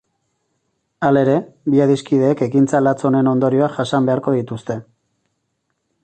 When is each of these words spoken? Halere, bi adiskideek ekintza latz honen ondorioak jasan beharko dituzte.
Halere, 1.09 1.33
bi 1.73 1.83
adiskideek 1.85 2.41
ekintza 2.45 2.81
latz 2.85 2.97
honen 3.09 3.29
ondorioak 3.33 3.75
jasan 3.81 4.09
beharko 4.11 4.33
dituzte. 4.37 4.79